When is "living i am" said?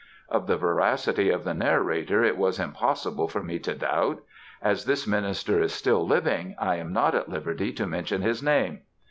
6.07-6.91